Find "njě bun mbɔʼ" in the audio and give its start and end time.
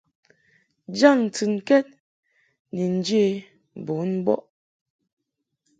2.97-4.41